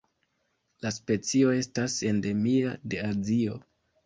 La 0.85 0.91
specio 0.95 1.51
estas 1.57 1.99
endemia 2.13 2.73
de 2.95 3.05
Azio. 3.11 3.61